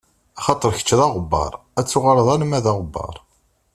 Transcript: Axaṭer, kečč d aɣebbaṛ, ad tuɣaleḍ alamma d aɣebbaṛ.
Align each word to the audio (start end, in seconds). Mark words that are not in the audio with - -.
Axaṭer, 0.39 0.71
kečč 0.77 0.89
d 0.97 1.01
aɣebbaṛ, 1.05 1.53
ad 1.79 1.85
tuɣaleḍ 1.87 2.27
alamma 2.33 2.59
d 2.63 2.65
aɣebbaṛ. 2.71 3.15